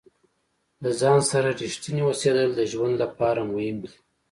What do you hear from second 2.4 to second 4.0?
د ژوند لپاره مهم دي.